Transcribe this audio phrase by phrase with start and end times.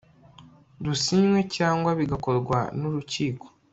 [0.85, 3.45] rusinywe cyangwa bigakorwa n urukiko